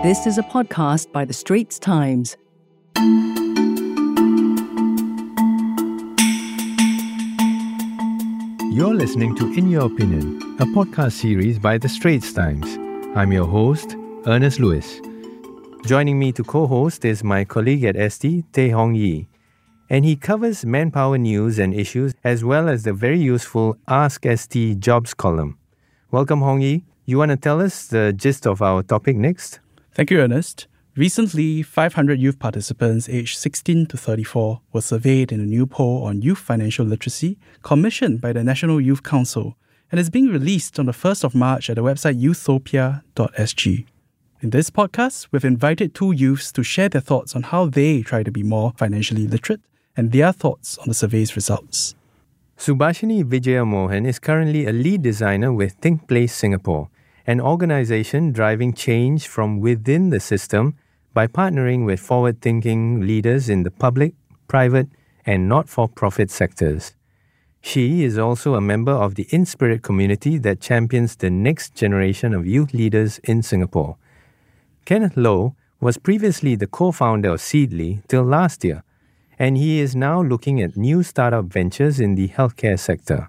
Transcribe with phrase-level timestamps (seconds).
[0.00, 2.36] This is a podcast by The Straits Times.
[8.72, 12.78] You're listening to In Your Opinion, a podcast series by The Straits Times.
[13.16, 15.00] I'm your host, Ernest Luis.
[15.84, 19.26] Joining me to co host is my colleague at ST, Tay Hong Yi.
[19.90, 24.78] And he covers manpower news and issues as well as the very useful Ask ST
[24.78, 25.58] Jobs column.
[26.12, 26.84] Welcome, Hong Yi.
[27.04, 29.58] You want to tell us the gist of our topic next?
[29.98, 30.68] Thank you, Ernest.
[30.94, 36.22] Recently, 500 youth participants aged 16 to 34 were surveyed in a new poll on
[36.22, 39.56] youth financial literacy commissioned by the National Youth Council
[39.90, 43.86] and is being released on the 1st of March at the website youthopia.sg.
[44.40, 48.22] In this podcast, we've invited two youths to share their thoughts on how they try
[48.22, 49.62] to be more financially literate
[49.96, 51.96] and their thoughts on the survey's results.
[52.56, 56.88] Shubaashini Vijayamohan is currently a lead designer with ThinkPlace Singapore,
[57.28, 60.74] an organization driving change from within the system
[61.12, 64.14] by partnering with forward thinking leaders in the public,
[64.48, 64.88] private,
[65.26, 66.94] and not for profit sectors.
[67.60, 72.46] She is also a member of the Inspirit community that champions the next generation of
[72.46, 73.98] youth leaders in Singapore.
[74.86, 78.84] Kenneth Lou was previously the co founder of Seedly till last year,
[79.38, 83.28] and he is now looking at new startup ventures in the healthcare sector.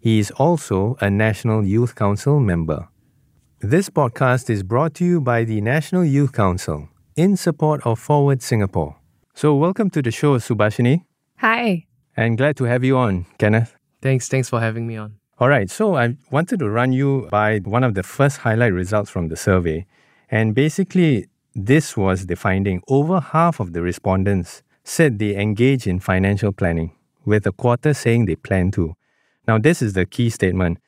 [0.00, 2.88] He is also a National Youth Council member.
[3.60, 8.42] This podcast is brought to you by the National Youth Council in support of Forward
[8.42, 8.96] Singapore.
[9.34, 11.04] So, welcome to the show, Shubaashini,
[11.38, 11.86] Hi.
[12.16, 13.74] and glad to have you on, Kenneth.
[14.02, 15.14] Thanks, thanks for having me on.
[15.38, 19.10] All right, so I wanted to run you by one of the first highlight results
[19.10, 19.86] from the survey.
[20.30, 22.82] And basically, this was the finding.
[22.88, 26.92] Over half of the respondents said they engage in financial planning,
[27.24, 28.94] with a quarter saying they plan to.
[29.48, 30.78] Now, this is the key statement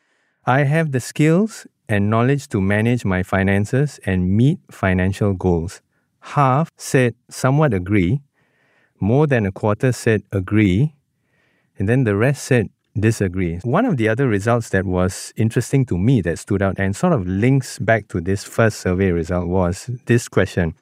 [0.46, 5.80] I have the skills and knowledge to manage my finances and meet financial goals.
[6.20, 8.20] Half said somewhat agree,
[9.00, 10.94] more than a quarter said agree,
[11.78, 12.68] and then the rest said
[12.98, 13.58] disagree.
[13.62, 17.12] One of the other results that was interesting to me that stood out and sort
[17.12, 20.74] of links back to this first survey result was this question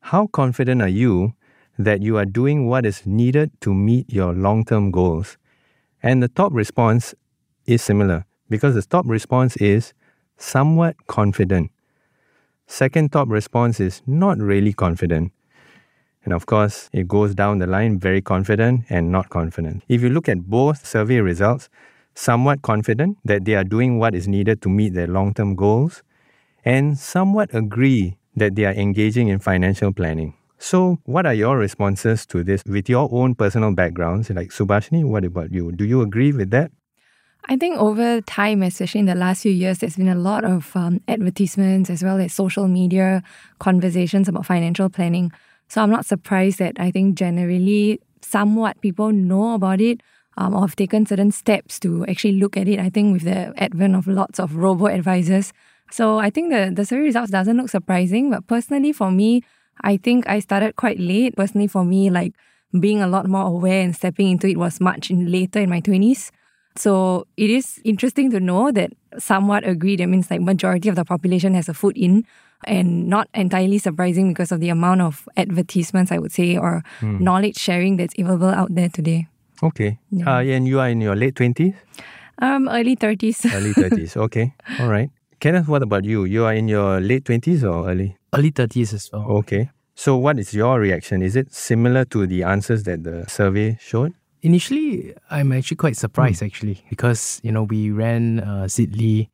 [0.00, 1.34] How confident are you
[1.78, 5.38] that you are doing what is needed to meet your long term goals?
[6.02, 7.14] And the top response
[7.66, 9.92] is similar because the top response is
[10.38, 11.70] somewhat confident.
[12.66, 15.32] Second top response is not really confident.
[16.24, 19.82] And of course, it goes down the line very confident and not confident.
[19.88, 21.68] If you look at both survey results,
[22.14, 26.02] somewhat confident that they are doing what is needed to meet their long term goals,
[26.64, 30.34] and somewhat agree that they are engaging in financial planning.
[30.58, 34.28] So, what are your responses to this with your own personal backgrounds?
[34.30, 35.72] Like Shubaashini, what about you?
[35.72, 36.72] Do you agree with that?
[37.46, 40.74] I think over time, especially in the last few years, there's been a lot of
[40.76, 43.22] um, advertisements as well as social media
[43.58, 45.32] conversations about financial planning.
[45.68, 50.02] So I'm not surprised that I think generally somewhat people know about it
[50.36, 52.78] um, or have taken certain steps to actually look at it.
[52.78, 55.52] I think with the advent of lots of robo advisors.
[55.90, 59.42] So I think the, the survey results doesn't look surprising, but personally for me,
[59.82, 61.36] I think I started quite late.
[61.36, 62.34] Personally for me, like
[62.78, 65.80] being a lot more aware and stepping into it was much in, later in my
[65.80, 66.30] 20s.
[66.76, 69.96] So it is interesting to know that somewhat agree.
[69.96, 72.24] That means like majority of the population has a foot in
[72.64, 77.56] and not entirely surprising because of the amount of advertisements, I would say, or knowledge
[77.56, 79.28] sharing that's available out there today.
[79.62, 79.98] Okay.
[80.10, 80.36] Yeah.
[80.36, 81.74] Uh, and you are in your late 20s?
[82.40, 83.52] Um, early 30s.
[83.52, 84.16] Early 30s.
[84.16, 84.54] Okay.
[84.78, 85.10] All right.
[85.40, 86.24] Kenneth, what about you?
[86.24, 88.16] You are in your late 20s or early?
[88.32, 89.22] Early 30s as well.
[89.38, 89.70] Okay.
[89.96, 91.22] So, what is your reaction?
[91.22, 94.14] Is it similar to the answers that the survey showed?
[94.42, 99.30] Initially, I'm actually quite surprised actually because you know we ran uh, Seedly.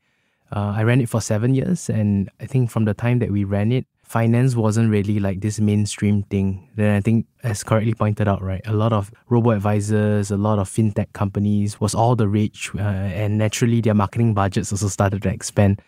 [0.54, 3.44] Uh, I ran it for seven years, and I think from the time that we
[3.44, 6.68] ran it, finance wasn't really like this mainstream thing.
[6.76, 10.58] Then I think, as correctly pointed out, right, a lot of robo advisors, a lot
[10.58, 15.22] of fintech companies was all the rage, uh, and naturally their marketing budgets also started
[15.22, 15.82] to expand.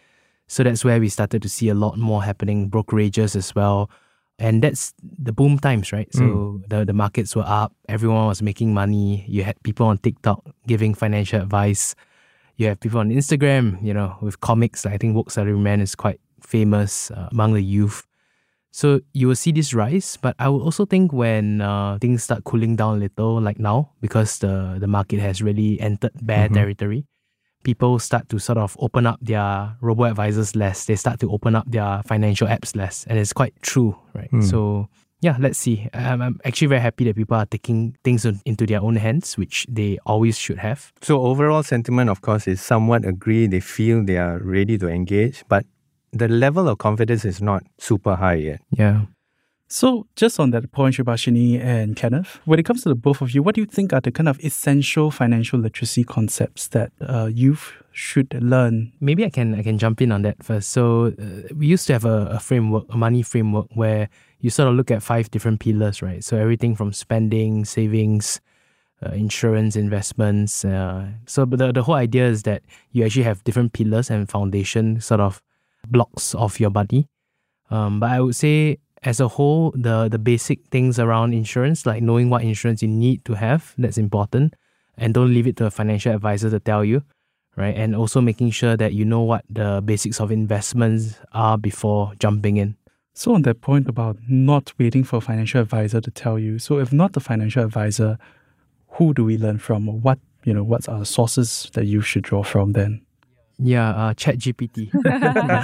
[0.49, 3.91] So that's where we started to see a lot more happening, brokerages as well.
[4.39, 6.13] And that's the boom times, right?
[6.15, 9.25] So the, the markets were up, everyone was making money.
[9.27, 11.95] You had people on TikTok giving financial advice.
[12.57, 14.85] You have people on Instagram, you know, with comics.
[14.85, 18.07] I think Woke Salaryman is quite famous uh, among the youth.
[18.73, 22.45] So you will see this rise, but I would also think when uh, things start
[22.45, 27.07] cooling down a little, like now, because the, the market has really entered bear territory,
[27.67, 30.87] people start to sort of open up their robo advisors less.
[30.87, 34.31] They start to open up their financial apps less, and it's quite true, right?
[34.31, 34.41] Hmm.
[34.41, 34.89] So
[35.21, 35.89] yeah, let's see.
[35.93, 39.67] I'm, I'm actually very happy that people are taking things into their own hands, which
[39.69, 40.93] they always should have.
[41.03, 43.49] So, overall sentiment, of course, is somewhat agree.
[43.49, 45.65] They feel they are ready to engage, but
[46.13, 48.61] the level of confidence is not super high yet.
[48.71, 49.07] Yeah.
[49.69, 53.33] So, just on that point, Shubaashini and Kenneth, when it comes to the both of
[53.33, 57.29] you, what do you think are the kind of essential financial literacy concepts that uh,
[57.33, 58.93] youth should learn?
[59.01, 60.71] Maybe I can I can jump in on that first.
[60.71, 64.09] So uh, we used to have a, a framework, a money framework, where
[64.41, 66.23] you sort of look at five different pillars, right?
[66.23, 68.41] So everything from spending, savings,
[69.05, 70.65] uh, insurance, investments.
[70.65, 74.29] Uh, so, but the, the whole idea is that you actually have different pillars and
[74.29, 75.43] foundation sort of
[75.89, 77.09] blocks of your body.
[77.69, 82.03] Um, but I would say as a whole, the the basic things around insurance, like
[82.03, 84.55] knowing what insurance you need to have, that's important,
[84.99, 87.03] and don't leave it to a financial advisor to tell you,
[87.55, 87.77] right?
[87.77, 92.57] And also making sure that you know what the basics of investments are before jumping
[92.57, 92.77] in.
[93.15, 96.81] So, on that point about not waiting for a financial advisor to tell you, so
[96.81, 98.19] if not the financial advisor,
[98.99, 100.03] who do we learn from?
[100.03, 103.06] What you know, what are the sources that you should draw from then?
[103.59, 104.93] Yeah, uh, ChatGPT.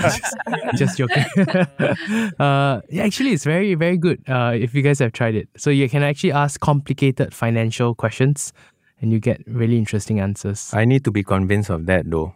[0.00, 0.36] just,
[0.76, 1.24] just joking.
[2.40, 5.48] uh, yeah, actually, it's very, very good uh, if you guys have tried it.
[5.56, 8.52] So you can actually ask complicated financial questions
[9.00, 10.72] and you get really interesting answers.
[10.72, 12.34] I need to be convinced of that though.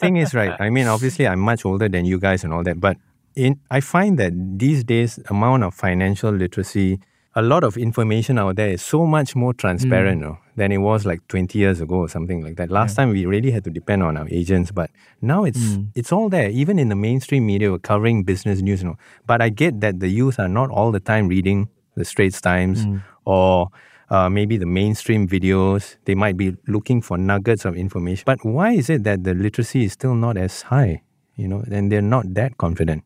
[0.00, 0.56] Thing is, right?
[0.58, 2.96] I mean, obviously, I'm much older than you guys and all that, but
[3.36, 6.98] in I find that these days, amount of financial literacy,
[7.36, 10.24] a lot of information out there is so much more transparent Mm.
[10.26, 12.70] no, than it was like 20 years ago or something like that.
[12.70, 14.90] Last time we really had to depend on our agents, but
[15.20, 15.88] now it's Mm.
[15.94, 16.48] it's all there.
[16.62, 18.80] Even in the mainstream media, we're covering business news.
[18.82, 18.96] You know.
[19.26, 22.86] But I get that the youth are not all the time reading the Straits Times
[22.86, 23.02] Mm.
[23.26, 23.68] or
[24.08, 25.96] uh, maybe the mainstream videos.
[26.06, 28.22] They might be looking for nuggets of information.
[28.24, 31.02] But why is it that the literacy is still not as high?
[31.36, 33.02] You know, and they're not that confident.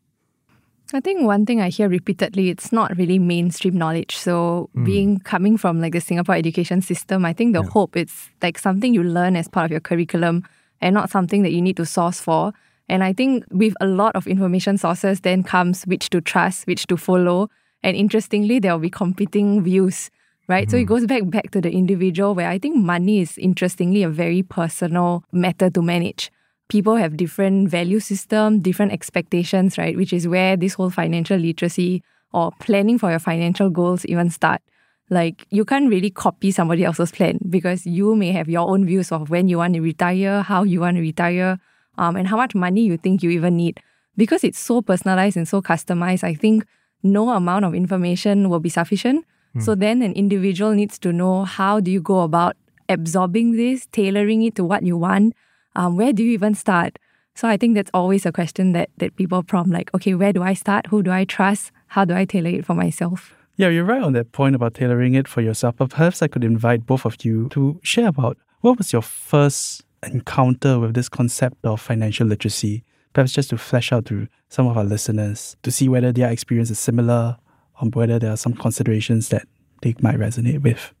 [0.93, 4.15] I think one thing I hear repeatedly, it's not really mainstream knowledge.
[4.17, 4.83] So hmm.
[4.83, 8.93] being coming from like the Singapore education system, I think the hope it's like something
[8.93, 10.43] you learn as part of your curriculum
[10.81, 12.53] and not something that you need to source for.
[12.89, 16.87] And I think with a lot of information sources, then comes which to trust, which
[16.87, 17.49] to follow.
[17.83, 20.09] And interestingly, there will be competing views,
[20.47, 20.69] right?
[20.69, 20.87] So it hmm.
[20.87, 25.23] goes back back to the individual where I think money is interestingly a very personal
[25.31, 26.31] matter to manage
[26.71, 29.97] people have different value system, different expectations, right?
[29.97, 32.01] Which is where this whole financial literacy
[32.31, 34.61] or planning for your financial goals even start.
[35.09, 39.11] Like you can't really copy somebody else's plan because you may have your own views
[39.11, 41.59] of when you want to retire, how you want to retire,
[41.97, 43.81] um, and how much money you think you even need.
[44.15, 46.65] Because it's so personalized and so customized, I think
[47.03, 49.25] no amount of information will be sufficient.
[49.59, 52.55] So then an individual needs to know how do you go about
[52.87, 55.33] absorbing this, tailoring it to what you want,
[55.75, 56.99] um, where do you even start?
[57.35, 60.43] So I think that's always a question that that people prompt, like, okay, where do
[60.43, 60.87] I start?
[60.87, 61.71] Who do I trust?
[61.87, 63.33] How do I tailor it for myself?
[63.57, 65.75] Yeah, you're right on that point about tailoring it for yourself.
[65.77, 69.83] But perhaps I could invite both of you to share about what was your first
[70.03, 72.83] encounter with this concept of financial literacy.
[73.13, 76.71] Perhaps just to flesh out to some of our listeners to see whether their experience
[76.71, 77.37] is similar
[77.81, 79.47] or whether there are some considerations that
[79.81, 80.93] they might resonate with.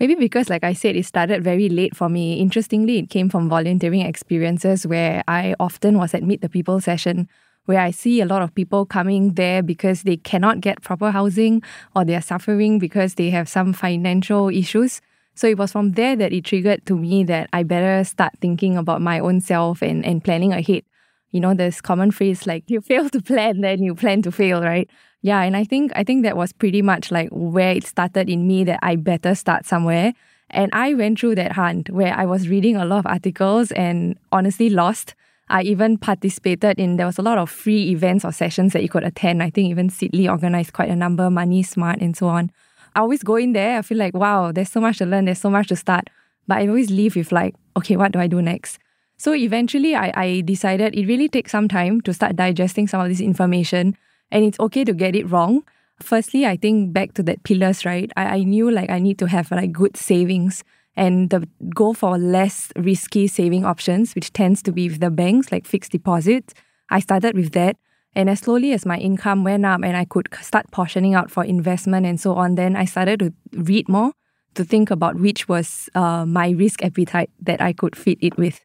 [0.00, 2.40] Maybe because, like I said, it started very late for me.
[2.40, 7.28] Interestingly, it came from volunteering experiences where I often was at Meet the People session,
[7.66, 11.62] where I see a lot of people coming there because they cannot get proper housing
[11.94, 15.02] or they are suffering because they have some financial issues.
[15.34, 18.78] So it was from there that it triggered to me that I better start thinking
[18.78, 20.82] about my own self and, and planning ahead.
[21.32, 24.62] You know, there's common phrase like you fail to plan, then you plan to fail,
[24.62, 24.88] right?
[25.22, 28.46] Yeah, and I think I think that was pretty much like where it started in
[28.46, 30.12] me that I better start somewhere.
[30.50, 34.18] And I went through that hunt where I was reading a lot of articles and
[34.32, 35.14] honestly lost.
[35.48, 38.88] I even participated in there was a lot of free events or sessions that you
[38.88, 39.42] could attend.
[39.42, 42.50] I think even Seedly organized quite a number, Money Smart and so on.
[42.94, 45.40] I always go in there, I feel like, wow, there's so much to learn, there's
[45.40, 46.10] so much to start.
[46.48, 48.78] But I always leave with like, okay, what do I do next?
[49.20, 53.08] So eventually I, I decided it really takes some time to start digesting some of
[53.10, 53.94] this information
[54.30, 55.62] and it's okay to get it wrong.
[56.00, 58.10] Firstly, I think back to that pillars, right?
[58.16, 60.64] I, I knew like I need to have like good savings
[60.96, 65.52] and the go for less risky saving options, which tends to be with the banks,
[65.52, 66.54] like fixed deposits.
[66.88, 67.76] I started with that.
[68.14, 71.44] And as slowly as my income went up and I could start portioning out for
[71.44, 74.14] investment and so on, then I started to read more
[74.54, 78.60] to think about which was uh, my risk appetite that I could fit it with.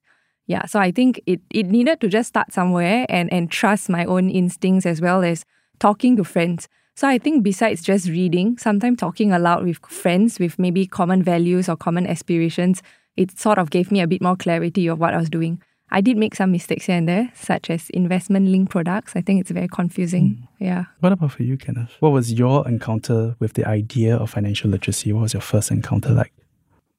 [0.47, 4.05] Yeah, so I think it, it needed to just start somewhere and, and trust my
[4.05, 5.43] own instincts as well as
[5.79, 6.67] talking to friends.
[6.95, 11.67] So I think besides just reading, sometimes talking aloud with friends with maybe common values
[11.67, 12.81] or common aspirations,
[13.17, 15.61] it sort of gave me a bit more clarity of what I was doing.
[15.91, 19.13] I did make some mistakes here and there, such as investment linked products.
[19.15, 20.47] I think it's very confusing.
[20.59, 20.85] Yeah.
[20.99, 21.91] What about for you, Kenneth?
[21.99, 25.13] What was your encounter with the idea of financial literacy?
[25.13, 26.33] What was your first encounter like?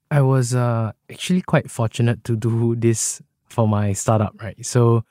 [0.09, 3.21] I was uh, actually quite fortunate to do this
[3.57, 4.63] for my startup, right?
[4.63, 5.03] So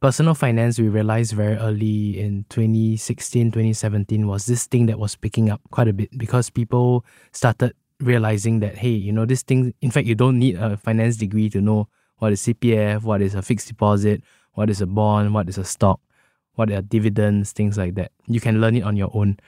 [0.00, 5.48] personal finance, we realized very early in 2016, 2017 was this thing that was picking
[5.48, 9.92] up quite a bit because people started realizing that, hey, you know, this thing, in
[9.92, 11.86] fact, you don't need a finance degree to know
[12.18, 14.24] what is CPF, what is a fixed deposit,
[14.54, 16.00] what is a bond, what is a stock,
[16.56, 18.10] what are dividends, things like that.
[18.26, 19.38] You can learn it on your own.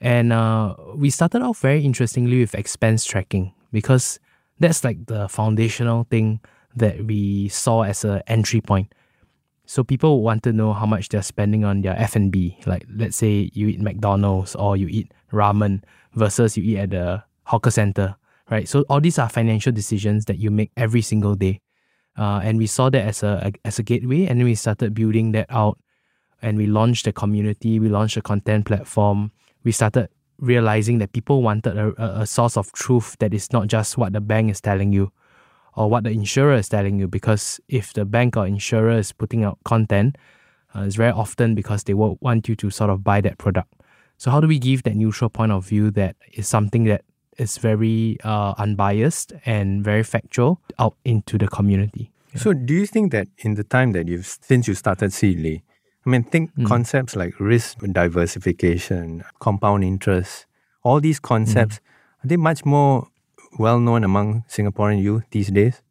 [0.00, 4.18] And uh, we started off very interestingly with expense tracking because
[4.58, 6.40] that's like the foundational thing
[6.76, 8.92] that we saw as an entry point.
[9.66, 12.58] So people want to know how much they're spending on their F&B.
[12.66, 15.82] Like let's say you eat McDonald's or you eat ramen
[16.14, 18.16] versus you eat at the hawker center,
[18.50, 18.68] right?
[18.68, 21.60] So all these are financial decisions that you make every single day.
[22.18, 25.32] Uh, and we saw that as a as a gateway, and then we started building
[25.32, 25.78] that out,
[26.42, 29.30] and we launched a community, we launched a content platform.
[29.62, 30.08] We started
[30.38, 34.20] realizing that people wanted a, a source of truth that is not just what the
[34.20, 35.12] bank is telling you,
[35.74, 37.08] or what the insurer is telling you.
[37.08, 40.16] Because if the bank or insurer is putting out content,
[40.74, 43.72] uh, it's very often because they will want you to sort of buy that product.
[44.18, 47.04] So how do we give that neutral point of view that is something that
[47.38, 52.10] is very uh, unbiased and very factual out into the community?
[52.34, 52.40] Yeah.
[52.40, 55.62] So do you think that in the time that you've since you started Seedly,
[56.06, 56.66] I mean think mm.
[56.66, 60.46] concepts like risk diversification, compound interest,
[60.82, 62.24] all these concepts, mm.
[62.24, 63.08] are they much more
[63.58, 65.82] well known among Singaporean youth these days?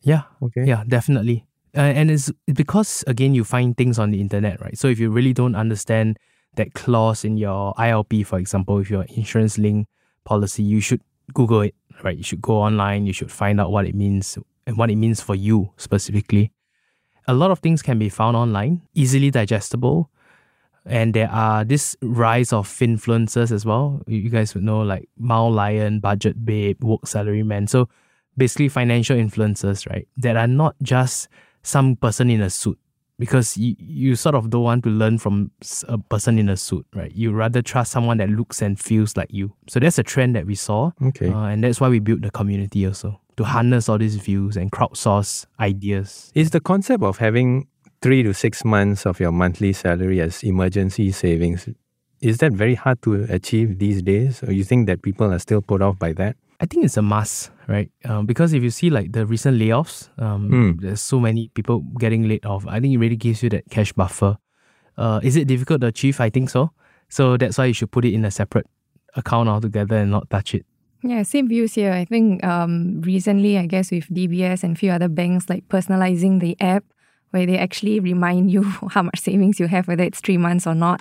[0.00, 0.22] Yeah.
[0.42, 0.64] Okay.
[0.64, 1.46] Yeah, definitely.
[1.76, 4.78] Uh, and it's because again you find things on the internet, right?
[4.78, 6.18] So if you really don't understand
[6.56, 9.88] that clause in your ILP, for example, if your insurance link
[10.24, 11.00] policy, you should
[11.32, 12.16] Google it, right?
[12.16, 15.20] You should go online, you should find out what it means and what it means
[15.20, 16.52] for you specifically.
[17.26, 20.10] A lot of things can be found online, easily digestible.
[20.86, 24.02] And there are this rise of influencers as well.
[24.06, 27.68] You guys would know like MileLion, Budget Babe, Woke Salaryman.
[27.68, 27.88] So
[28.36, 30.06] basically financial influencers, right?
[30.16, 31.28] That are not just
[31.62, 32.78] some person in a suit
[33.18, 35.50] because you, you sort of don't want to learn from
[35.88, 37.12] a person in a suit, right?
[37.14, 39.52] You rather trust someone that looks and feels like you.
[39.68, 40.90] So that's a trend that we saw.
[41.00, 41.30] Okay.
[41.30, 44.70] Uh, and that's why we built the community also to harness all these views and
[44.70, 46.30] crowdsource ideas.
[46.34, 47.68] Is the concept of having
[48.04, 51.66] three to six months of your monthly salary as emergency savings,
[52.20, 54.42] is that very hard to achieve these days?
[54.42, 56.36] Or you think that people are still put off by that?
[56.60, 57.90] I think it's a must, right?
[58.04, 60.80] Um, because if you see like the recent layoffs, um, mm.
[60.82, 62.66] there's so many people getting laid off.
[62.66, 64.36] I think it really gives you that cash buffer.
[64.98, 66.20] Uh, is it difficult to achieve?
[66.20, 66.72] I think so.
[67.08, 68.66] So that's why you should put it in a separate
[69.16, 70.66] account altogether and not touch it.
[71.02, 71.92] Yeah, same views here.
[71.92, 76.54] I think um, recently, I guess with DBS and few other banks, like personalizing the
[76.60, 76.84] app
[77.34, 80.74] where they actually remind you how much savings you have, whether it's three months or
[80.74, 81.00] not.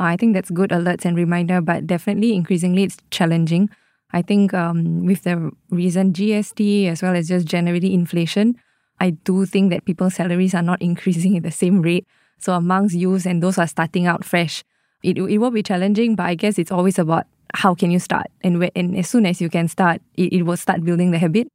[0.00, 3.68] Uh, I think that's good alerts and reminder, but definitely increasingly it's challenging.
[4.12, 8.56] I think um, with the recent GST as well as just generally inflation,
[8.98, 12.06] I do think that people's salaries are not increasing at the same rate.
[12.38, 14.64] So amongst youths and those who are starting out fresh,
[15.02, 18.28] it, it will be challenging, but I guess it's always about how can you start.
[18.42, 21.18] And, where, and as soon as you can start, it, it will start building the
[21.18, 21.48] habit.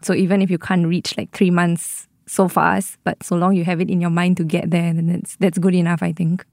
[0.00, 3.64] So even if you can't reach like three months so fast, but so long you
[3.64, 6.44] have it in your mind to get there, then that's, that's good enough, I think.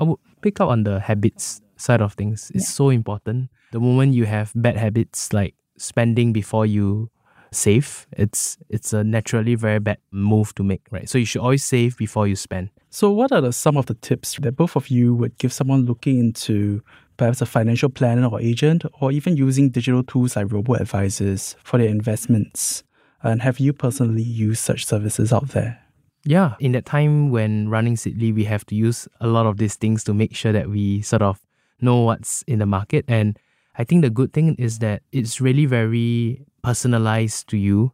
[0.00, 2.50] I would pick up on the habits side of things.
[2.54, 2.74] It's yeah.
[2.74, 7.10] so important the moment you have bad habits like spending before you
[7.52, 11.08] save, it's it's a naturally very bad move to make, right?
[11.08, 12.70] So you should always save before you spend.
[12.90, 15.86] So what are the, some of the tips that both of you would give someone
[15.86, 16.82] looking into
[17.16, 21.78] perhaps a financial planner or agent, or even using digital tools like robo advisors for
[21.78, 22.82] their investments?
[23.22, 25.80] And have you personally used such services out there?
[26.24, 29.76] Yeah, in that time when running Seedly, we have to use a lot of these
[29.76, 31.40] things to make sure that we sort of
[31.80, 33.38] know what's in the market and
[33.80, 37.92] I think the good thing is that it's really very personalized to you.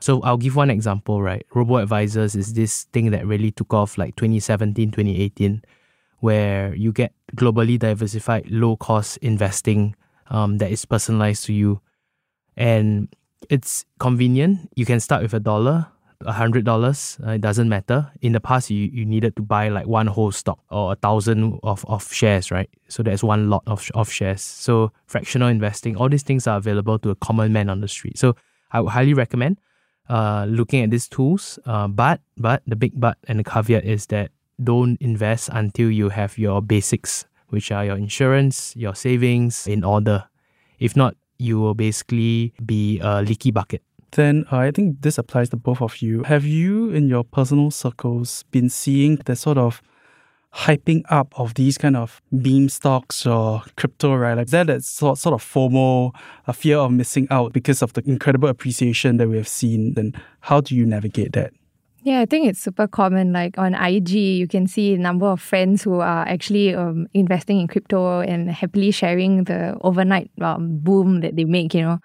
[0.00, 1.44] So I'll give one example, right?
[1.54, 5.62] Robo Advisors is this thing that really took off like 2017, 2018,
[6.20, 9.94] where you get globally diversified, low cost investing
[10.28, 11.82] um, that is personalized to you.
[12.56, 13.14] And
[13.50, 14.70] it's convenient.
[14.76, 15.86] You can start with a dollar
[16.24, 17.18] a hundred dollars.
[17.24, 18.10] Uh, it doesn't matter.
[18.22, 21.58] In the past, you, you needed to buy like one whole stock or a thousand
[21.62, 22.70] of, of shares, right?
[22.88, 24.40] So that's one lot of, of shares.
[24.42, 28.18] So fractional investing, all these things are available to a common man on the street.
[28.18, 28.36] So
[28.72, 29.58] I would highly recommend
[30.08, 31.58] uh, looking at these tools.
[31.66, 34.30] Uh, but but the big but and the caveat is that
[34.62, 40.24] don't invest until you have your basics, which are your insurance, your savings in order.
[40.78, 45.50] If not, you will basically be a leaky bucket then uh, I think this applies
[45.50, 46.22] to both of you.
[46.24, 49.82] Have you, in your personal circles, been seeing the sort of
[50.54, 54.34] hyping up of these kind of meme stocks or crypto, right?
[54.34, 56.14] Like that, that sort, sort of FOMO,
[56.46, 59.94] a fear of missing out because of the incredible appreciation that we have seen.
[59.94, 61.52] Then how do you navigate that?
[62.06, 63.32] Yeah, I think it's super common.
[63.32, 67.58] Like on IG, you can see a number of friends who are actually um, investing
[67.58, 71.98] in crypto and happily sharing the overnight um, boom that they make, you know.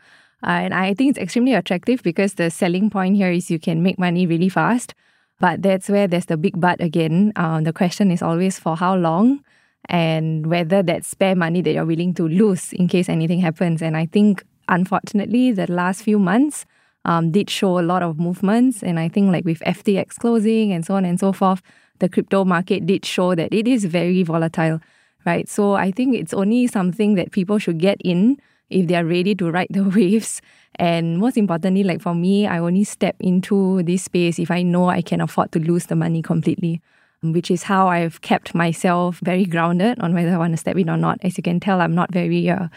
[0.44, 3.84] Uh, and I think it's extremely attractive because the selling point here is you can
[3.84, 4.96] make money really fast.
[5.40, 7.32] But that's where there's the big but again.
[7.36, 9.44] Um, the question is always for how long
[9.86, 13.84] and whether that spare money that you're willing to lose in case anything happens.
[13.84, 16.66] And I think, unfortunately, the last few months,
[17.06, 18.84] um, did show a lot of movements.
[18.84, 21.62] And I think, like with FTX closing and so on and so forth,
[22.00, 24.80] the crypto market did show that it is very volatile,
[25.26, 25.48] right?
[25.48, 28.38] So I think it's only something that people should get in
[28.70, 30.42] if they are ready to ride the waves.
[30.76, 34.90] And most importantly, like for me, I only step into this space if I know
[34.90, 36.82] I can afford to lose the money completely,
[37.22, 40.90] which is how I've kept myself very grounded on whether I want to step in
[40.90, 41.20] or not.
[41.24, 42.68] As you can tell, I'm not very uh,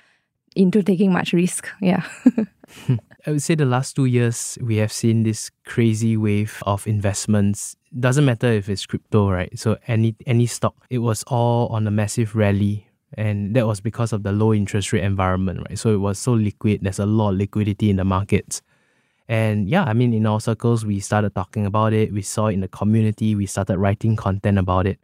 [0.56, 1.68] into taking much risk.
[1.80, 2.04] Yeah.
[3.26, 7.74] I would say the last two years we have seen this crazy wave of investments.
[7.98, 9.58] Doesn't matter if it's crypto, right?
[9.58, 12.86] So any any stock, it was all on a massive rally.
[13.16, 15.78] And that was because of the low interest rate environment, right?
[15.78, 16.80] So it was so liquid.
[16.82, 18.60] There's a lot of liquidity in the markets.
[19.26, 22.12] And yeah, I mean, in our circles, we started talking about it.
[22.12, 23.34] We saw it in the community.
[23.34, 24.98] We started writing content about it.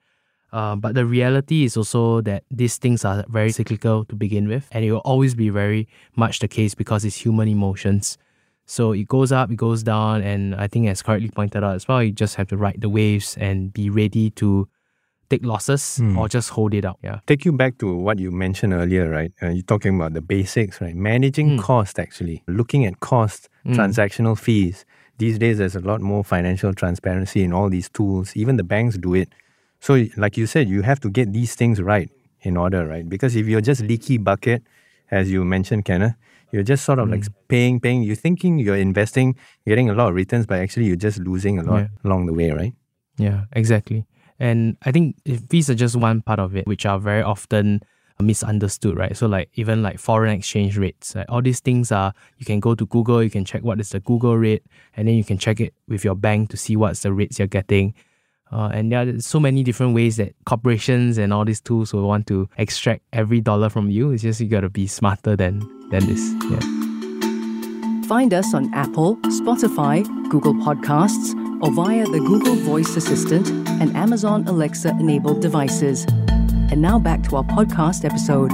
[0.53, 4.69] Uh, but the reality is also that these things are very cyclical to begin with,
[4.73, 8.19] and it will always be very much the case because it's human emotions.
[8.67, 11.89] So it goes up, it goes down, and I think, as correctly pointed out as
[11.89, 14.69] well, you just have to ride the waves and be ready to
[15.29, 16.19] take losses mm.
[16.19, 16.99] or just hold it out.
[17.03, 17.21] Yeah.
[17.27, 19.33] Take you back to what you mentioned earlier, right?
[19.41, 20.95] Uh, you're talking about the basics, right?
[20.95, 21.63] Managing mm.
[21.63, 23.75] cost, actually, looking at cost, mm.
[23.75, 24.85] transactional fees.
[25.19, 28.37] These days, there's a lot more financial transparency in all these tools.
[28.37, 29.29] Even the banks do it.
[29.81, 32.11] So, like you said, you have to get these things right
[32.43, 33.09] in order, right?
[33.09, 34.63] Because if you're just leaky bucket,
[35.11, 36.15] as you mentioned, Kenneth,
[36.53, 37.13] you're just sort of mm.
[37.13, 38.03] like paying, paying.
[38.03, 41.63] You're thinking you're investing, getting a lot of returns, but actually you're just losing a
[41.63, 41.89] lot yeah.
[42.05, 42.75] along the way, right?
[43.19, 44.07] Yeah, exactly.
[44.39, 45.17] And I think
[45.49, 47.83] fees are just one part of it, which are very often
[48.23, 49.17] misunderstood, right?
[49.17, 52.75] So like even like foreign exchange rates, like all these things are you can go
[52.75, 54.65] to Google, you can check what is the Google rate,
[54.97, 57.49] and then you can check it with your bank to see what's the rates you're
[57.49, 57.95] getting.
[58.53, 62.07] Uh, and there are so many different ways that corporations and all these tools will
[62.07, 64.11] want to extract every dollar from you.
[64.11, 65.61] It's just you got to be smarter than
[65.91, 66.35] than this.
[66.51, 66.81] Yeah.
[68.09, 71.33] Find us on Apple, Spotify, Google Podcasts,
[71.63, 73.49] or via the Google Voice Assistant
[73.81, 76.07] and Amazon Alexa enabled devices.
[76.73, 78.51] And now back to our podcast episode.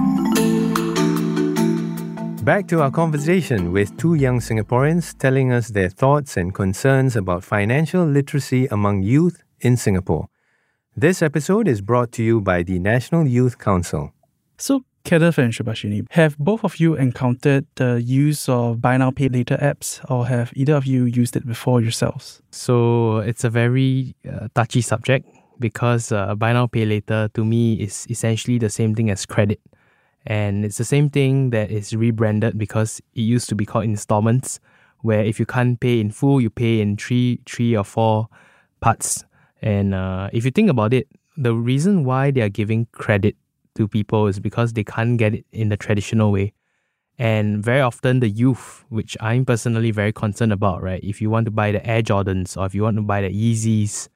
[2.44, 7.42] Back to our conversation with two young Singaporeans telling us their thoughts and concerns about
[7.42, 10.28] financial literacy among youth in Singapore.
[10.96, 14.12] This episode is brought to you by the National Youth Council.
[14.56, 19.28] So, Kenneth and Shubaashini, have both of you encountered the use of buy now pay
[19.28, 22.40] later apps, or have either of you used it before yourselves?
[22.50, 25.28] So it's a very uh, touchy subject
[25.60, 29.60] because uh, buy now pay later to me is essentially the same thing as credit,
[30.26, 34.60] and it's the same thing that is rebranded because it used to be called installments,
[35.02, 38.28] where if you can't pay in full, you pay in three, three or four
[38.80, 39.25] parts
[39.62, 43.36] and uh, if you think about it, the reason why they are giving credit
[43.74, 46.52] to people is because they can't get it in the traditional way.
[47.18, 51.02] And very often, the youth, which I'm personally very concerned about, right?
[51.02, 53.30] If you want to buy the Air Jordans or if you want to buy the
[53.30, 54.08] Yeezys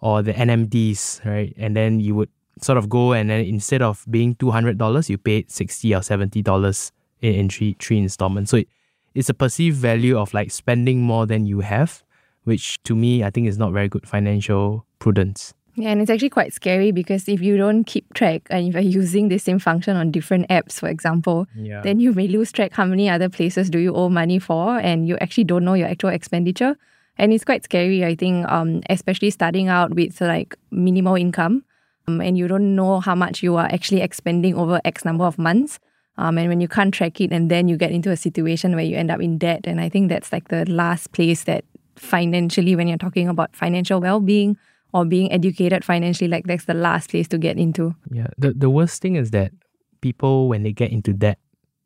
[0.00, 1.54] or the NMDs, right?
[1.56, 5.50] And then you would sort of go and then instead of being $200, you paid
[5.50, 6.90] 60 or $70
[7.20, 8.50] in, in three, three installments.
[8.50, 8.68] So it,
[9.14, 12.02] it's a perceived value of like spending more than you have
[12.44, 15.54] which to me, I think is not very good financial prudence.
[15.74, 18.82] Yeah, and it's actually quite scary because if you don't keep track and if you're
[18.82, 21.80] using the same function on different apps, for example, yeah.
[21.80, 25.08] then you may lose track how many other places do you owe money for and
[25.08, 26.76] you actually don't know your actual expenditure.
[27.16, 31.64] And it's quite scary, I think, um, especially starting out with like minimal income
[32.06, 35.38] um, and you don't know how much you are actually expending over X number of
[35.38, 35.78] months.
[36.18, 38.84] Um, and when you can't track it and then you get into a situation where
[38.84, 39.62] you end up in debt.
[39.64, 41.64] And I think that's like the last place that
[42.02, 44.56] financially when you're talking about financial well-being
[44.92, 47.94] or being educated financially like that's the last place to get into.
[48.10, 49.52] Yeah the, the worst thing is that
[50.00, 51.38] people when they get into debt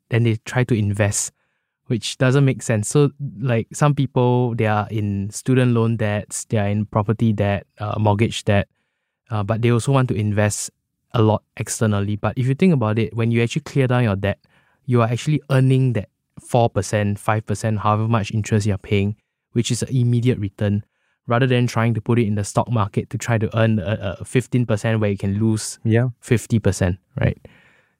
[0.09, 1.31] then they try to invest
[1.85, 2.89] which doesn't make sense.
[2.89, 7.65] So like some people they are in student loan debts they are in property debt
[7.79, 8.67] uh, mortgage debt
[9.29, 10.71] uh, but they also want to invest
[11.13, 12.15] a lot externally.
[12.15, 14.39] But if you think about it when you actually clear down your debt
[14.85, 16.09] you are actually earning that
[16.41, 16.71] 4%
[17.17, 19.15] 5% however much interest you're paying
[19.57, 20.83] which is an immediate return,
[21.25, 24.17] rather than trying to put it in the stock market to try to earn a,
[24.21, 26.07] a 15% where you can lose yeah.
[26.21, 27.39] 50%, right?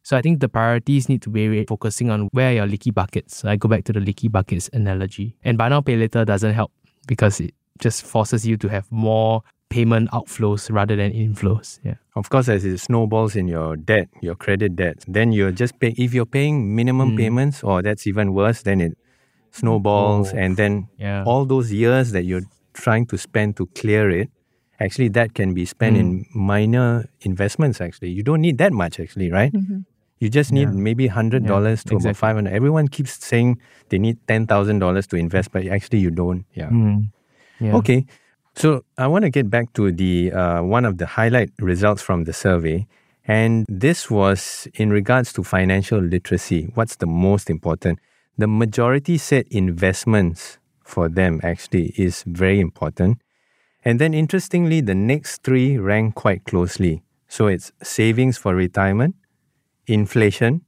[0.03, 3.43] So I think the priorities need to be focusing on where your leaky buckets.
[3.43, 5.35] I go back to the leaky buckets analogy.
[5.43, 6.71] And buy now pay later doesn't help
[7.07, 11.79] because it, just forces you to have more payment outflows rather than inflows.
[11.83, 11.95] Yeah.
[12.15, 15.95] Of course, as it snowballs in your debt, your credit debt, then you're just paying.
[15.97, 17.17] If you're paying minimum Mm.
[17.17, 18.97] payments, or that's even worse, then it
[19.57, 21.23] snowballs, Oh, and then Yeah.
[21.25, 24.29] all those years that you're trying to spend to clear it,
[24.79, 26.25] actually that can be spent in Mm.
[26.35, 26.89] minor
[27.21, 27.81] investments.
[27.81, 28.99] Actually, you don't need that much.
[28.99, 29.51] Actually, right?
[30.19, 30.83] You just need Yeah.
[30.87, 32.19] maybe hundred dollars to about exactly.
[32.23, 32.53] five hundred.
[32.53, 33.57] Everyone keeps saying
[33.89, 36.45] they need ten thousand dollars to invest, but actually you don't.
[36.53, 36.69] Yeah.
[36.69, 37.09] Mm.
[37.59, 37.75] Yeah.
[37.77, 38.05] Okay.
[38.55, 38.67] So
[38.97, 42.33] I want to get back to the uh, one of the highlight results from the
[42.33, 42.87] survey,
[43.27, 46.69] and this was in regards to financial literacy.
[46.73, 47.99] What's the most important?
[48.38, 53.21] The majority said investments for them actually is very important,
[53.84, 57.02] and then interestingly, the next three rank quite closely.
[57.28, 59.15] So it's savings for retirement,
[59.88, 60.62] inflation,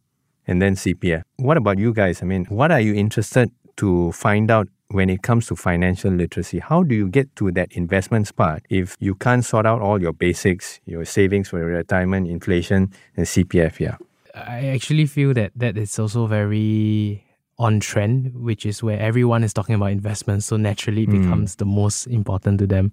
[0.47, 1.21] and then CPF.
[1.37, 2.23] What about you guys?
[2.23, 6.59] I mean, what are you interested to find out when it comes to financial literacy?
[6.59, 10.13] How do you get to that investments part if you can't sort out all your
[10.13, 13.79] basics, your savings for retirement, inflation, and CPF?
[13.79, 13.97] Yeah.
[14.33, 17.25] I actually feel that that is also very
[17.59, 20.45] on trend, which is where everyone is talking about investments.
[20.47, 21.21] So naturally, it hmm.
[21.21, 22.91] becomes the most important to them.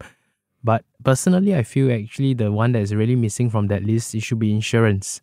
[0.64, 4.22] But personally, I feel actually the one that is really missing from that list it
[4.22, 5.20] should be insurance.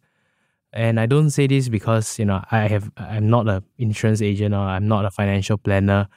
[0.72, 4.56] And I don't say this because you know I have I'm not a insurance agent
[4.56, 6.08] or I'm not a financial planner.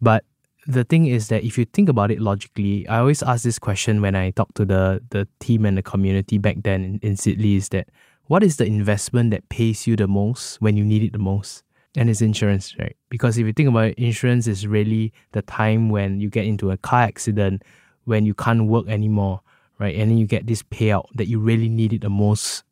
[0.00, 0.24] But
[0.66, 4.00] the thing is that if you think about it logically, I always ask this question
[4.00, 7.56] when I talk to the the team and the community back then in, in Seedly
[7.56, 7.88] is that
[8.26, 11.65] what is the investment that pays you the most when you need it the most?
[11.96, 12.94] And it's insurance, right?
[13.08, 16.70] Because if you think about it, insurance is really the time when you get into
[16.70, 17.62] a car accident,
[18.04, 19.40] when you can't work anymore,
[19.78, 19.96] right?
[19.96, 22.64] And then you get this payout that you really need it the most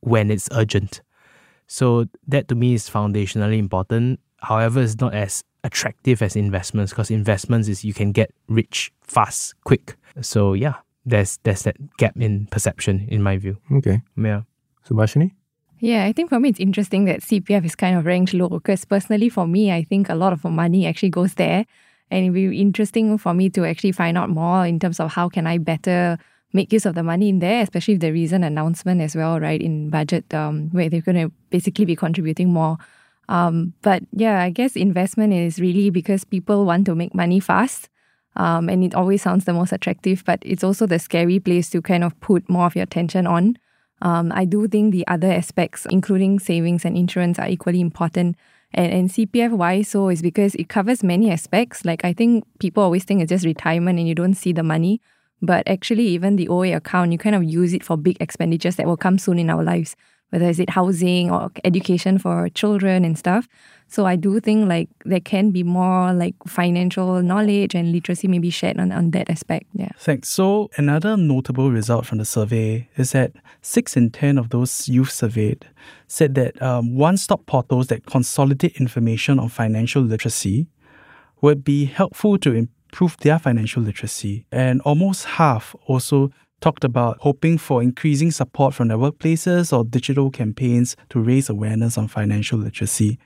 [0.00, 1.00] when it's urgent.
[1.66, 4.20] So that to me is foundationally important.
[4.38, 9.54] However, it's not as attractive as investments because investments is you can get rich fast,
[9.64, 9.96] quick.
[10.20, 13.56] So yeah, there's there's that gap in perception in my view.
[13.72, 14.00] Okay.
[14.16, 14.42] Yeah.
[14.88, 15.32] Shubaashini?
[15.78, 18.84] Yeah, I think for me it's interesting that CPF is kind of ranked low because
[18.84, 21.66] personally for me, I think a lot of money actually goes there.
[22.10, 25.28] And it'd be interesting for me to actually find out more in terms of how
[25.28, 26.18] can I better
[26.52, 29.60] make use of the money in there, especially if the recent announcement as well, right,
[29.60, 32.78] in budget um, where they're going to basically be contributing more.
[33.28, 37.88] Um, but yeah, I guess investment is really because people want to make money fast.
[38.36, 41.82] Um, and it always sounds the most attractive, but it's also the scary place to
[41.82, 43.58] kind of put more of your attention on.
[44.02, 48.36] Um, I do think the other aspects, including savings and insurance, are equally important.
[48.74, 50.08] And, and CPF, why so?
[50.08, 51.84] Is because it covers many aspects.
[51.84, 55.00] Like, I think people always think it's just retirement and you don't see the money.
[55.42, 58.86] But actually, even the OA account, you kind of use it for big expenditures that
[58.86, 59.94] will come soon in our lives,
[60.30, 63.48] whether is it housing or education for children and stuff.
[63.88, 68.50] So I do think like there can be more like financial knowledge and literacy maybe
[68.50, 69.66] shared on, on that aspect.
[69.74, 69.90] Yeah.
[69.98, 70.28] Thanks.
[70.28, 75.10] So, another notable result from the survey is that 6 in 10 of those youth
[75.10, 75.66] surveyed
[76.08, 80.66] said that um, one stop portals that consolidate information on financial literacy
[81.40, 84.46] would be helpful to improve their financial literacy.
[84.50, 90.30] And almost half also talked about hoping for increasing support from their workplaces or digital
[90.30, 93.18] campaigns to raise awareness on financial literacy.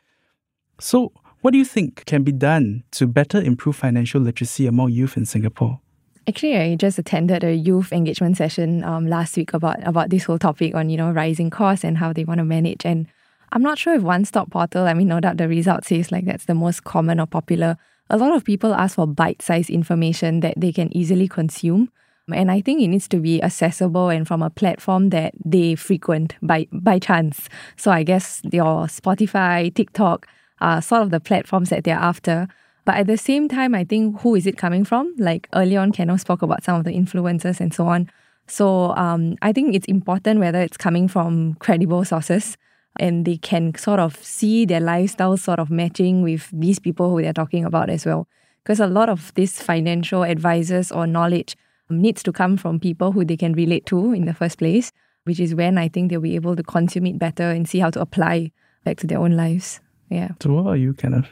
[0.79, 1.13] So,
[1.43, 5.25] what do you think can be done to better improve financial literacy among youth in
[5.25, 5.81] Singapore?
[6.29, 10.39] Actually, I just attended a youth engagement session um, last week about about this whole
[10.39, 12.85] topic on you know rising costs and how they want to manage.
[12.85, 13.07] And
[13.53, 14.87] I'm not sure if one stop portal.
[14.87, 17.79] I mean, no doubt the result says like that's the most common or popular.
[18.11, 21.91] A lot of people ask for bite-sized information that they can easily consume.
[22.33, 26.35] And I think it needs to be accessible and from a platform that they frequent
[26.43, 27.49] by by chance.
[27.77, 30.27] So I guess your Spotify, TikTok
[30.61, 32.49] are sort of the platforms that they're after.
[32.85, 35.15] But at the same time, I think who is it coming from?
[35.19, 38.11] Like early on, Keno spoke about some of the influencers and so on.
[38.47, 42.57] So um, I think it's important whether it's coming from credible sources
[42.99, 47.23] and they can sort of see their lifestyle sort of matching with these people who
[47.23, 48.27] they're talking about as well.
[48.63, 51.57] Because a lot of these financial advisors or knowledge
[51.91, 54.93] needs to come from people who they can relate to in the first place,
[55.25, 57.91] which is when I think they'll be able to consume it better and see how
[57.91, 58.53] to apply
[58.85, 59.81] back to their own lives.
[60.09, 60.31] Yeah.
[60.41, 61.29] So, what are you, Kenneth?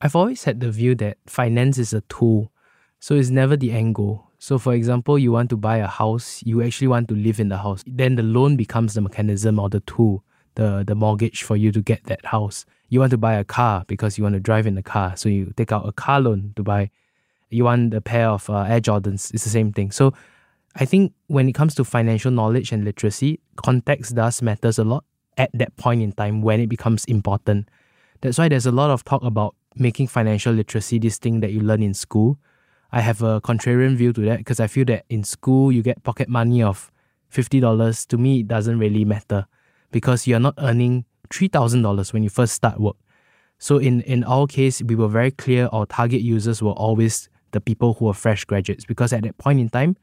[0.00, 2.50] I've always had the view that finance is a tool,
[2.98, 4.30] so it's never the end goal.
[4.38, 7.50] So, for example, you want to buy a house, you actually want to live in
[7.50, 7.84] the house.
[7.86, 10.24] Then the loan becomes the mechanism or the tool,
[10.54, 12.64] the, the mortgage for you to get that house.
[12.88, 15.28] You want to buy a car because you want to drive in the car, so
[15.28, 16.90] you take out a car loan to buy.
[17.50, 19.90] You want a pair of uh, Air Jordans, it's the same thing.
[19.90, 20.14] So,
[20.76, 25.04] I think when it comes to financial knowledge and literacy, context does matters a lot
[25.36, 27.68] at that point in time when it becomes important.
[28.20, 31.60] That's why there's a lot of talk about making financial literacy this thing that you
[31.60, 32.38] learn in school.
[32.92, 36.02] I have a contrarian view to that because I feel that in school you get
[36.02, 36.90] pocket money of
[37.32, 38.06] $50.
[38.08, 39.46] To me, it doesn't really matter
[39.90, 42.96] because you're not earning $3,000 when you first start work.
[43.58, 47.60] So in, in our case, we were very clear our target users were always the
[47.60, 49.96] people who are fresh graduates because at that point in time,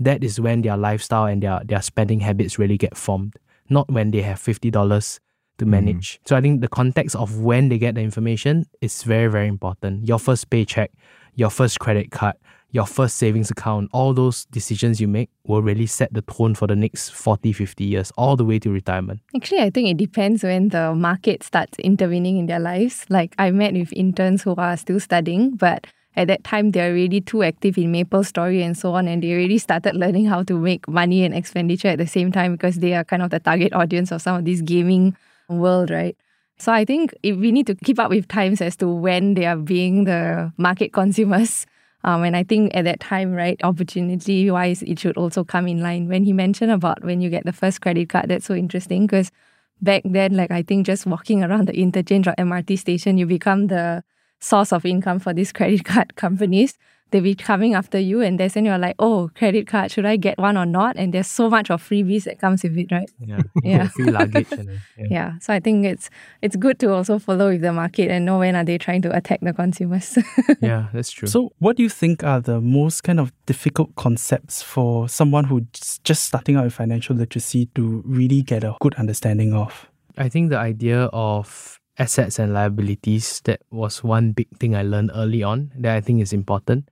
[0.00, 3.34] that is when their lifestyle and their, their spending habits really get formed,
[3.68, 5.20] not when they have $50
[5.58, 6.18] to manage.
[6.18, 6.28] Mm.
[6.28, 10.06] So I think the context of when they get the information is very, very important.
[10.06, 10.90] Your first paycheck,
[11.34, 12.34] your first credit card,
[12.74, 16.66] your first savings account, all those decisions you make will really set the tone for
[16.66, 19.20] the next 40, 50 years, all the way to retirement.
[19.36, 23.06] Actually, I think it depends when the market starts intervening in their lives.
[23.08, 27.20] Like I met with interns who are still studying, but at that time they're already
[27.20, 30.86] too active in MapleStory and so on, and they already started learning how to make
[30.88, 34.12] money and expenditure at the same time because they are kind of the target audience
[34.12, 35.16] of some of these gaming
[35.48, 36.16] world, right?
[36.58, 39.46] So I think if we need to keep up with times as to when they
[39.46, 41.66] are being the market consumers.
[42.04, 45.80] Um, and I think at that time, right, opportunity wise, it should also come in
[45.80, 46.06] line.
[46.06, 49.32] When he mentioned about when you get the first credit card, that's so interesting because
[49.80, 53.68] back then, like I think just walking around the interchange or MRT station, you become
[53.68, 54.04] the
[54.40, 56.78] source of income for these credit card companies
[57.14, 60.36] they'll be coming after you and then you're like, oh, credit card, should I get
[60.36, 60.96] one or not?
[60.96, 63.08] And there's so much of freebies that comes with it, right?
[63.20, 63.40] Yeah.
[63.62, 63.88] yeah.
[63.94, 64.50] Free luggage.
[64.50, 64.68] And,
[64.98, 65.06] yeah.
[65.10, 65.38] yeah.
[65.38, 66.10] So I think it's
[66.42, 69.16] it's good to also follow with the market and know when are they trying to
[69.16, 70.18] attack the consumers.
[70.60, 71.28] yeah, that's true.
[71.28, 76.00] So what do you think are the most kind of difficult concepts for someone who's
[76.02, 79.88] just starting out in financial literacy to really get a good understanding of?
[80.18, 85.12] I think the idea of assets and liabilities that was one big thing I learned
[85.14, 86.88] early on that I think is important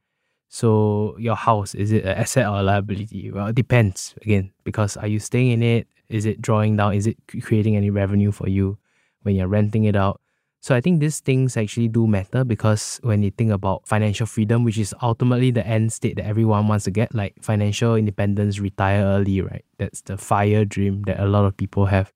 [0.55, 3.31] so your house, is it an asset or a liability?
[3.31, 5.89] Well, it depends again, because are you staying in it?
[6.11, 6.93] Is it drawing down?
[6.93, 8.77] Is it creating any revenue for you
[9.23, 10.21] when you're renting it out?
[10.61, 14.63] So I think these things actually do matter because when you think about financial freedom,
[14.63, 19.03] which is ultimately the end state that everyone wants to get, like financial independence, retire
[19.03, 19.65] early, right?
[19.79, 22.13] That's the fire dream that a lot of people have.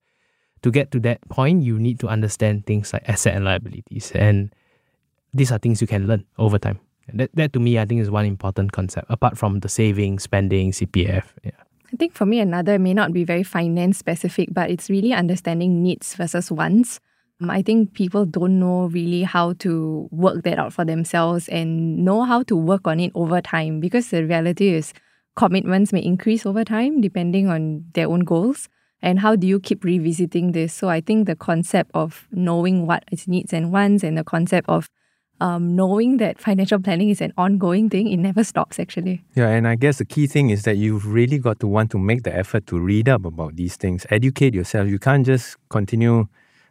[0.63, 4.11] To get to that point, you need to understand things like asset and liabilities.
[4.15, 4.53] And
[5.33, 6.81] these are things you can learn over time.
[7.13, 10.73] That, that to me, I think is one important concept, apart from the saving, spending,
[10.73, 11.25] CPF.
[11.45, 11.53] Yeah.
[11.93, 15.83] I think for me, another may not be very finance specific, but it's really understanding
[15.83, 17.01] needs versus wants.
[17.41, 22.05] Um, I think people don't know really how to work that out for themselves and
[22.05, 24.93] know how to work on it over time because the reality is
[25.37, 28.69] commitments may increase over time depending on their own goals.
[29.07, 30.75] And how do you keep revisiting this?
[30.75, 34.69] So I think the concept of knowing what its needs and wants and the concept
[34.69, 34.91] of
[35.41, 39.23] um, knowing that financial planning is an ongoing thing, it never stops actually.
[39.37, 41.99] Yeah, and I guess the key thing is that you've really got to want to
[42.01, 44.89] make the effort to read up about these things, educate yourself.
[44.89, 46.27] You can't just continue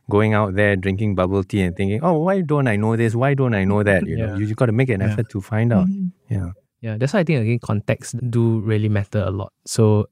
[0.10, 3.16] going out there drinking bubble tea and thinking, oh, why don't I know this?
[3.16, 4.06] Why don't I know that?
[4.06, 4.26] You yeah.
[4.26, 5.14] know, you, have got to make an yeah.
[5.14, 5.88] effort to find out.
[5.88, 6.34] Mm-hmm.
[6.34, 6.52] Yeah.
[6.82, 9.54] Yeah, that's why I think again context do really matter a lot.
[9.66, 10.10] So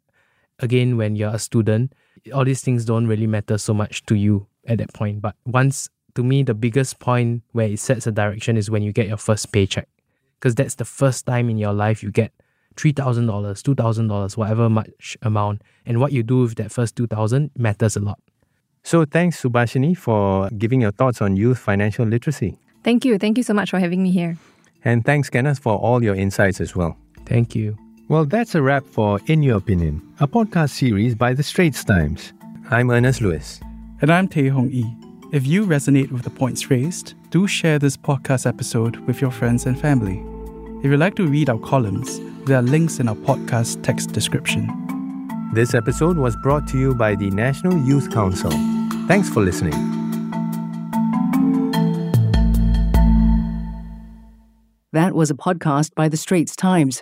[0.59, 1.91] again, when you're a student,
[2.33, 5.21] all these things don't really matter so much to you at that point.
[5.21, 8.91] But once to me, the biggest point where it sets a direction is when you
[8.91, 9.87] get your first paycheck.
[10.39, 12.31] Because that's the first time in your life you get
[12.75, 15.61] $3,000, $2,000, whatever much amount.
[15.85, 18.19] And what you do with that first 2000 matters a lot.
[18.83, 22.57] So thanks, Shubaashini, for giving your thoughts on youth financial literacy.
[22.83, 23.17] Thank you.
[23.17, 24.37] Thank you so much for having me here.
[24.83, 26.97] And thanks, Kenneth, for all your insights as well.
[27.25, 27.77] Thank you.
[28.13, 32.31] Well, that's a wrap for In Your Opinion, a podcast series by The Straits Times.
[32.69, 33.59] I'm Ernest Luis.
[34.01, 34.85] And I'm Tay Hong Yi.
[35.31, 39.65] If you resonate with the points raised, do share this podcast episode with your friends
[39.65, 40.23] and family.
[40.85, 44.69] If you'd like to read our columns, there are links in our podcast text description.
[45.55, 48.51] This episode was brought to you by the National Youth Council.
[49.07, 49.73] Thanks for listening.
[54.91, 57.01] That was a podcast by The Straits Times.